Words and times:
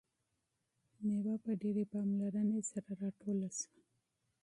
میوه 1.05 1.35
په 1.43 1.51
ډیرې 1.61 1.83
پاملرنې 1.91 2.59
سره 2.71 2.91
راټوله 3.01 3.49
شوه. 3.57 3.79